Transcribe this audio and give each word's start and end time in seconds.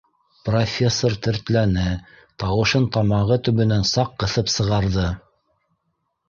Профессор 0.47 1.17
тертләне, 1.27 1.83
тауышын 2.43 2.87
тамағы 2.97 3.39
төбөнән 3.49 3.87
саҡ 3.91 4.17
ҡыҫып 4.25 4.51
сыгарҙы: 4.55 5.07